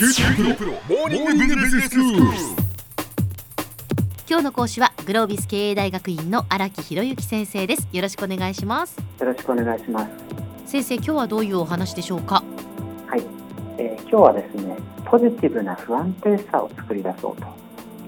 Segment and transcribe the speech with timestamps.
[0.00, 2.22] キュプロモーニングビジネススクール
[4.26, 7.86] 今日の講師はグロービス経営大学院の荒木博之先生です。
[7.92, 8.96] よろしくお願いします。
[8.96, 10.10] よろしくお願いします。
[10.64, 12.42] 先生今日はどういうお話でしょうか？
[13.08, 13.22] はい、
[13.76, 14.74] えー今日はですね、
[15.04, 17.42] ポジティブな不安定さを作り出そう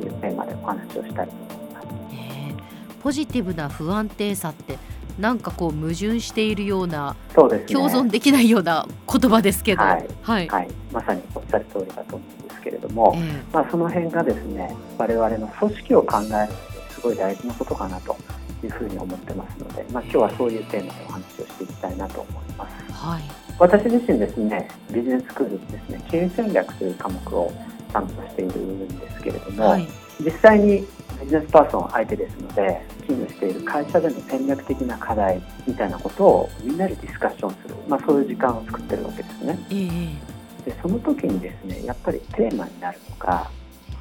[0.00, 1.86] というテーマでお話をしたいと思います。
[2.14, 4.78] えーポジティブな不安定さって
[5.18, 7.74] なんかこう矛盾しているようなそうですね。
[7.74, 9.82] 共存できないような言葉ですけど。
[9.82, 10.08] はい。
[10.22, 16.54] はい、はい、まさにおっしゃる通りだと思うんですけれどもえ、ーまあその辺がですね、我々の組織を考えるので
[16.90, 18.16] すごい大事なことかなと
[18.62, 22.92] いうふうに思ってますので、まあ今日はそういうテーマでお話をしていきたいなと思います。
[22.92, 23.22] はい。
[23.58, 27.52] 私自身ですね、ビジネススクールでですね、経営戦略という科目を
[27.92, 29.86] 担当しているんですけれども、はい。
[30.20, 30.86] 実際に
[31.22, 39.58] ビジネスパーソン相手ですので勤務している会社での戦略的な課題みたいなことをみんなでディスカッションする、まあ、そういう時間を作ってるわけですね。
[39.70, 40.32] えー
[40.64, 43.50] でその時にですねやっぱりテーマになるのが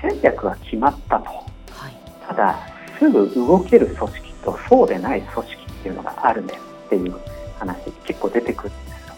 [0.00, 1.24] 戦略は決まったと。
[1.26, 1.42] は
[1.88, 1.96] い。
[2.26, 2.58] ただ
[2.98, 6.54] すぐ動ける組織とそうでない組織っていうのがあるね
[6.86, 7.14] っていう
[7.58, 9.14] 話結構出てくるんですよ。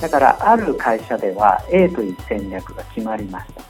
[0.00, 3.61] だからある会社では A という戦略が決まりました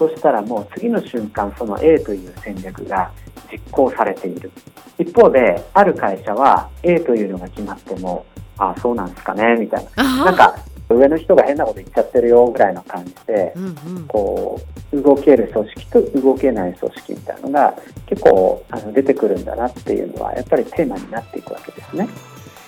[0.00, 3.10] そうしたらもう次の瞬間その A という戦略が
[3.52, 4.50] 実行されている。
[4.98, 8.24] 一方である会社は A というのが決まっても
[8.56, 13.68] ああそうなんですかねみたいあななんか上の人が変なこと言っちゃってるよぐらいの感じでうんう
[14.00, 14.06] ん。
[14.06, 14.60] こ
[14.92, 17.74] う動ける組織と動けない組織みたいなのが
[18.06, 22.08] 結構あの出てくるんだなっていうのはやっぱりテーマになっていくわけですね。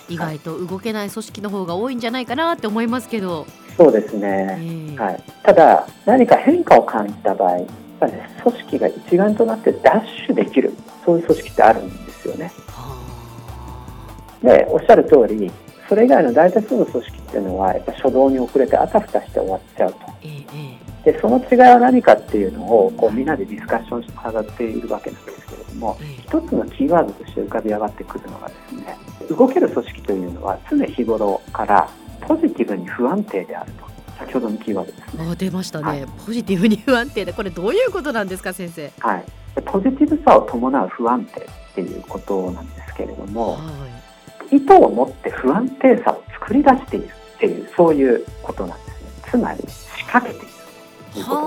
[0.08, 7.66] 意外と動けない組織の方が多いんじゃないかなって思いますけど、そうですえね、ーはい、ただ何か変化を感じた場合やっ
[8.00, 10.72] ぱりね組織が一丸となってダッシュできる
[11.04, 12.52] そういう組織ってあるんですよね。
[12.68, 12.92] は
[14.42, 15.50] でおっしゃる通り
[15.88, 19.98] それ以外の大多数の組織っていうのはやっぱ初動に遅れてあたふたして終わっちゃうと。
[20.06, 20.46] あえー
[20.78, 21.12] え。
[21.12, 26.22] でその違いは何かっていうのをこうみんなでディスカッションして語っているわけなんですけれどもーえ。
[26.22, 28.96] 一つのキーワードとして浮かび上がってくるのがですね
[29.28, 31.88] 動ける組織というのは常日頃から
[32.26, 33.92] ポジティブに不安定であると。
[34.18, 35.36] 先ほどのキーワードですね。
[35.36, 36.06] 出ましたね、はい。
[36.26, 38.92] ポジティブに不安定でこれどういうことなんですか先生？
[39.00, 39.24] はい、
[39.56, 43.58] でポジティブさを伴う不安定っていうことなんですけれどもは
[44.52, 48.94] 意図を持って不安定さを作り出しているっていうそういうことなんですね。
[49.30, 49.58] つまり
[49.96, 50.54] 仕掛けている
[51.14, 51.40] といいうこと。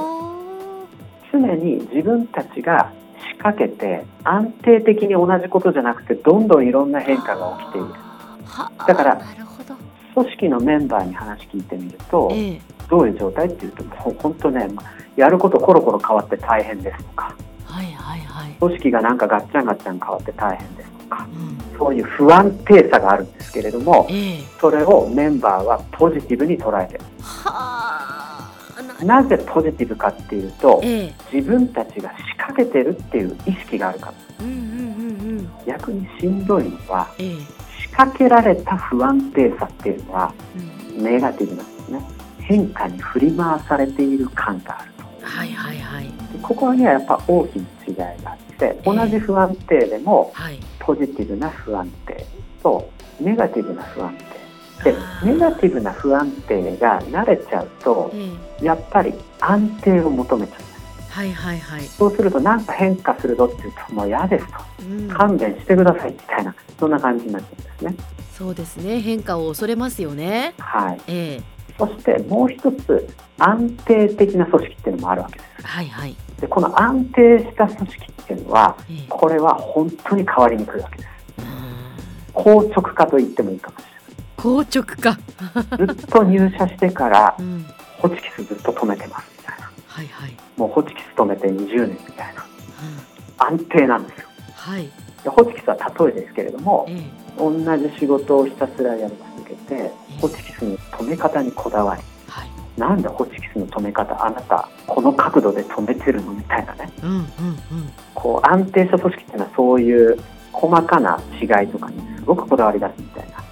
[1.31, 2.91] ですは常に自分たちが
[3.31, 7.87] 仕掛けて安定的に同じことじゃなくてどんどんいろんな変化が起きている。
[8.85, 9.21] だから
[10.15, 12.61] 組織のメンバーに話聞いてみるとええ。
[12.89, 14.85] どういう状態っていうともう本当ねまあ
[15.17, 21.27] やることコロコロ変わって大変ですとかはいはいはい、組織がなんかガッチャンガッチャン変わって大変ですとか
[21.73, 24.43] うん、そういう不安定さがあるんですけれどもええ。
[24.61, 27.01] それをメンバーはポジティブに捉えてる。
[29.03, 31.13] なぜポジティブかっていうとええ。
[31.33, 34.13] 自分たちが仕掛けてるっていう意識があるから。
[34.39, 35.49] うんうんうんうん。
[35.67, 37.35] 逆にしんどいのはえ
[37.95, 40.33] え仕掛けられた不安定さっていうのは
[40.97, 41.03] うん。
[41.03, 42.01] ネガティブなんですね。
[42.39, 45.03] 変化に振り回されている感があると。
[45.21, 46.03] はいはいはい。
[46.05, 46.11] で
[46.41, 50.59] ここにはやっぱ大きな違いがあって同じ不安定でもはい。
[50.79, 52.25] ポジティブな不安定
[52.61, 52.89] と
[53.19, 54.15] ネガティブな不安
[54.83, 54.91] 定。
[54.91, 58.29] でネガティブな不安定が慣れちゃうとえ
[58.61, 58.65] え。
[58.65, 60.65] やっぱり安定を求めちゃう。
[61.15, 64.53] はいはいはい、そうするとなんか変化するぞって言うともう嫌ですと。
[64.83, 67.95] うん、勘弁してくださいみたいなそんな感じになっちゃうんですね。
[68.37, 68.99] そうですね。
[68.99, 70.53] 変化を恐れますよね。
[70.57, 71.01] はい。
[71.07, 71.55] ええ。
[71.77, 75.67] そしてもう一つ安定的な組織っていうのもあるわけです。
[75.67, 76.15] はいはい。
[76.39, 79.05] でこの安定した組織っていうのはええ。
[79.09, 81.09] これは本当に変わりにくいわけです。
[81.39, 81.45] うん
[82.35, 83.95] 硬直化と言ってもいいかもしれない。
[85.87, 87.65] ずっと入社してから うん、
[87.99, 89.71] ホチキスずっと止めてますみたいな。
[89.87, 92.45] はいはい、もうホチキス止めて20年みたいな。
[93.49, 94.27] うん、安定なんですよ。
[94.53, 94.83] はい。
[94.83, 94.91] で
[95.29, 97.03] ホチキスは例えですけれどもええ。
[97.37, 102.01] 同じ仕事をひたすらやり続けてホチキスの止め方にこだわり。
[102.27, 102.49] はい。
[102.77, 104.25] なんでホチキスの止め方？
[104.25, 107.25] あなたこの角度で止めてるのみたいなねうんうんうん。
[108.13, 110.19] こう安定した組織っていうのはそういう
[110.51, 113.37] 細かな違いとかにすごくこだわり出すみたいな。
[113.37, 113.43] うん。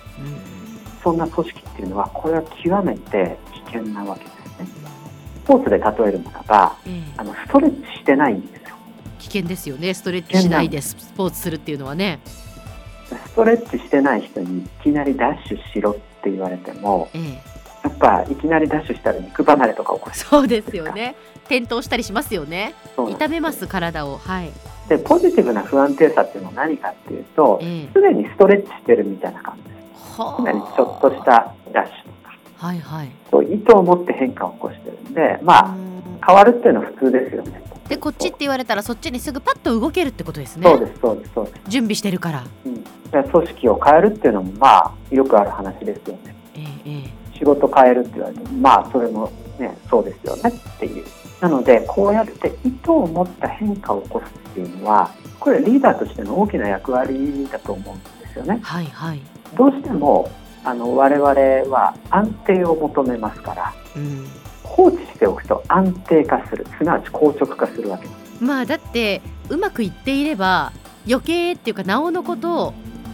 [1.03, 4.67] そんな組織っていうのはこれは極めて危険なわけですね。
[5.43, 7.13] スポーツで例えるならばええ。
[7.17, 8.62] あのストレッチしてないんですよ
[9.23, 9.93] 危険ですよね。
[9.93, 12.19] ストレッチしないでスポーツするっていうのはね。
[13.27, 17.41] ストレッチしてない人にいきなりダッシュしろって言われてもええ。
[17.83, 21.15] やっぱいきなりダッシュしたら肉離れとか起こるそうですよね。
[21.45, 22.73] 転倒したりしますよね。
[23.09, 24.17] 痛めます体を。
[24.17, 24.51] はい。
[24.89, 27.89] でポジティブな不安定さっていうのは何かっていうとええ。
[27.93, 29.69] 常にストレッチしてるみたいな感じで
[30.15, 30.19] す。
[30.19, 32.37] は常にちょっとしたダッシュとか。
[32.57, 33.11] はいはい。
[33.31, 35.75] そう意図を持って変化を起こしてるんでまあ
[36.25, 37.63] 変わるっていうのは普通ですよね。
[37.89, 41.59] でこっちって言われたらそっちにすぐパッと動けるってことですねそうですそうですそうです。
[41.67, 42.89] 準備してるからうん、で
[43.31, 46.35] 組織を変えるっていうのもまあよくある話ですよね。
[46.55, 51.05] ええええ仕事変えるって言われてもまあそれもねそうですよねっていう。
[51.41, 58.59] なのでこうやって意図を持った変化を起こすっていうのはこれリーダーとしての大きな役割だと思うんですよね。
[58.63, 59.19] はいはい
[59.57, 60.31] どうしても
[60.63, 61.29] あの我々
[61.69, 64.25] は安定を求めますからうん
[64.75, 66.65] 放置しておくと安定化する。
[66.77, 68.43] すなわち硬直化するわけです。
[68.43, 70.71] まあだってうまくいっていれば
[71.07, 72.73] 余計っていうかなおのことを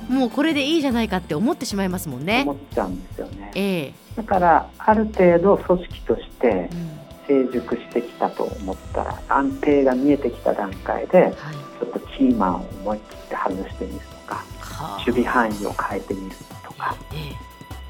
[0.10, 2.44] もうこれでいいじゃないかって思ってしまいますもんね。
[2.44, 3.52] 思っちゃうんですよね。
[3.56, 3.94] ええ。
[4.16, 7.00] だからある程度組織としてうん。
[7.28, 11.34] 成熟してきたと思ったら安定が見えてきた段階ではい。
[11.34, 15.00] ちょっとキーマンを思い切って外してみるとかはあ。
[15.06, 16.36] 守備範囲を変えてみる
[16.66, 16.96] とか。
[17.14, 17.16] え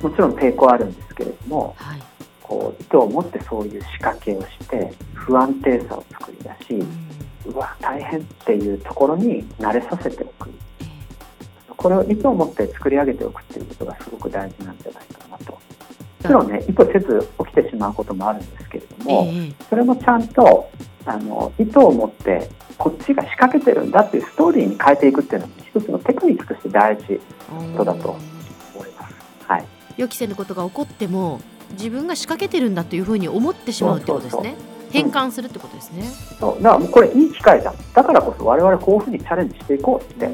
[0.01, 0.03] え。
[0.03, 2.01] もちろん抵抗あるんですけれどもはい
[2.49, 6.37] こう意図を持ってそういう仕掛けをして不安定さを作り
[6.67, 6.87] 出し
[7.45, 10.49] うわ大変っていうところに慣れさせておく。
[10.81, 10.85] え
[11.77, 15.51] これを意図を持って作り上げておくっていうことがすごく大事なんじゃないかなと。
[15.53, 15.59] も
[16.23, 19.53] ちろんね意図せず起きてしまうこともあるんですけれどえも、ええ。
[19.69, 20.69] それもちゃんと
[21.05, 22.49] あの意図を持って
[22.79, 27.19] こっちが仕掛けてるんだっていうストーリーに変えていくっていうのも一つのテクニックとして大事
[27.75, 28.09] そうだと
[28.75, 29.15] 思います。
[29.47, 29.65] はい、
[29.97, 31.39] 予期せぬことが起こっても
[31.71, 34.55] 自分が仕掛けてるんだというふうに思ってしまうってことですね。
[34.91, 36.03] 変換するってことですね、
[36.39, 36.63] そう。
[36.63, 40.27] だからもうこれいい機会だだからこそ我々こういうふうにチャレンジしていこうって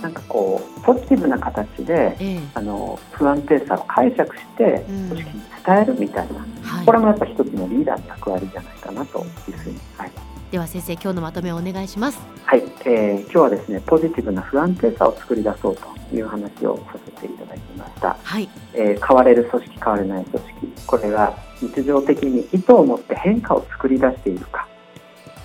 [0.00, 2.40] なんかこうポジティブな形でええ。
[2.54, 5.08] あの不安定さを解釈してうん。
[5.08, 6.86] 組織に伝えるみたいな、はい。
[6.86, 9.18] これもやっぱ一つのリーダーの役割じゃないかなと
[9.48, 10.10] いうふうに、はい
[10.56, 12.18] では先生今日のまとめをお願いします。
[12.46, 18.48] はいえー今日はですねポジティブな不安定さを作り出そうという話をさせていただきました、はい。
[18.72, 24.66] えー変われる組織変われない組織これが日常的に意図を持って変化を作り出しているか。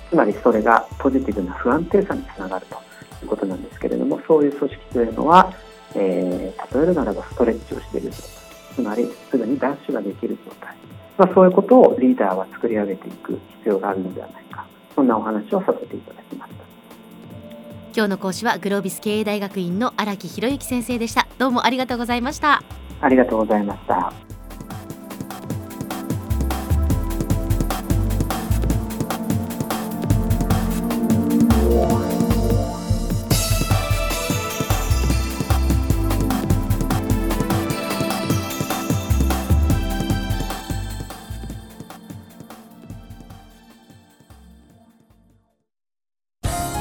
[0.09, 2.77] つまりそれがポジティブな不安定さにつながると
[3.21, 5.53] いうことなんですけれどもそういう組織というのは、
[5.93, 8.23] えー例えるならばストレッチをしている状態
[8.75, 10.73] つまりすぐにダッシュができる状態、
[11.17, 16.61] まあ、そういうことをリーダーは作り上げていく必要があるのではないかそんなお話をさせていただきました。
[17.93, 21.27] 今日の講師はグロービス経営大学院の荒木博之先生でした。
[21.37, 22.63] どうもありがとうございました。
[23.01, 24.30] ありがとうございました